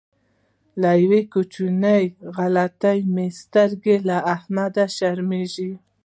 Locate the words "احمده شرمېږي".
4.35-5.71